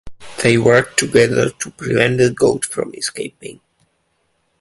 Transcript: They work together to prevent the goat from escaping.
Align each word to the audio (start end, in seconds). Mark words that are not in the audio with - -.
They 0.41 0.57
work 0.57 0.97
together 0.97 1.51
to 1.51 1.69
prevent 1.69 2.17
the 2.17 2.31
goat 2.31 2.65
from 2.65 2.91
escaping. 2.95 3.59